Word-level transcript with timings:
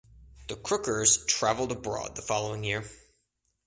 The 0.47 0.55
Crookers 0.55 1.27
traveled 1.27 1.71
abroad 1.71 2.15
the 2.15 2.23
following 2.23 2.63
year. 2.63 2.85